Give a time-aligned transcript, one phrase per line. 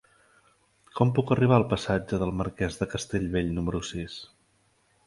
[0.99, 4.19] Com puc arribar al passatge del Marquès de Castellbell número sis?